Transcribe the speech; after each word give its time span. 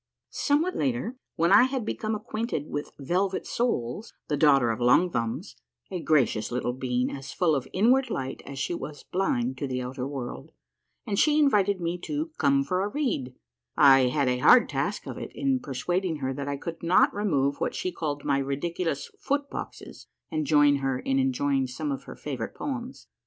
Somewhat 0.31 0.75
later, 0.75 1.15
when 1.35 1.51
I 1.51 1.65
had 1.65 1.85
become 1.85 2.15
acquainted 2.15 2.67
with 2.71 2.89
Velvet 2.97 3.45
Soles, 3.45 4.13
the 4.29 4.35
daughter 4.35 4.71
of 4.71 4.79
Long 4.79 5.11
Thumbs, 5.11 5.55
a 5.91 6.01
gracious 6.01 6.51
little 6.51 6.73
being 6.73 7.11
as 7.11 7.31
full 7.33 7.53
of 7.53 7.67
inward 7.71 8.09
light 8.09 8.41
as 8.43 8.57
she 8.57 8.73
was 8.73 9.03
blind 9.03 9.59
to 9.59 9.67
the 9.67 9.83
outer 9.83 10.07
world, 10.07 10.53
and 11.05 11.19
she 11.19 11.37
invited 11.37 11.79
me 11.79 11.99
to" 11.99 12.31
come 12.39 12.63
for 12.63 12.81
a 12.81 12.87
read," 12.89 13.35
I 13.77 14.07
had 14.07 14.27
a 14.27 14.39
hard 14.39 14.69
task 14.69 15.05
of 15.05 15.19
it 15.19 15.31
in 15.35 15.59
persuading 15.59 16.15
her 16.15 16.33
that 16.33 16.47
I 16.47 16.57
could 16.57 16.81
not 16.81 17.13
remove 17.13 17.61
what 17.61 17.75
she 17.75 17.91
called 17.91 18.25
my 18.25 18.39
ridiculous" 18.39 19.11
foot 19.19 19.51
boxes" 19.51 20.07
and 20.31 20.47
join 20.47 20.77
her 20.77 20.97
in 20.99 21.19
enjoying 21.19 21.67
some 21.67 21.91
of 21.91 22.05
her 22.05 22.15
favorite 22.15 22.55
poems. 22.55 23.05